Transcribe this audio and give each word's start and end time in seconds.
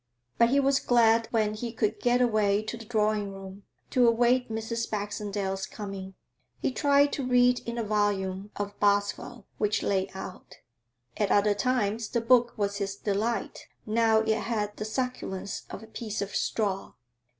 But 0.39 0.49
he 0.49 0.59
was 0.59 0.79
glad 0.79 1.27
when 1.29 1.53
he 1.53 1.71
could 1.71 1.99
get 1.99 2.21
away 2.21 2.63
to 2.63 2.75
the 2.75 2.85
drawing 2.85 3.31
room, 3.31 3.65
to 3.91 4.07
await 4.07 4.49
Mrs. 4.49 4.89
Baxendale's 4.89 5.67
coming. 5.67 6.15
He 6.59 6.71
tried 6.71 7.13
to 7.13 7.23
read 7.23 7.59
in 7.67 7.77
a 7.77 7.83
volume 7.83 8.49
of 8.55 8.73
Boswell 8.79 9.45
which 9.59 9.83
lay 9.83 10.09
out; 10.15 10.55
at 11.17 11.29
other 11.31 11.53
times 11.53 12.09
the 12.09 12.19
book 12.19 12.55
was 12.57 12.77
his 12.77 12.95
delight, 12.95 13.67
now 13.85 14.21
it 14.21 14.39
had 14.39 14.75
the 14.77 14.85
succulence 14.85 15.67
of 15.69 15.83
a 15.83 15.85
piece 15.85 16.19
of 16.19 16.35
straw. 16.35 16.93